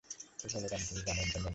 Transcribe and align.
তো, 0.39 0.45
বলরাম, 0.53 0.81
তুমি 0.87 1.01
জানো 1.01 1.21
ইন্টারনেট 1.21 1.35
কী? 1.35 1.49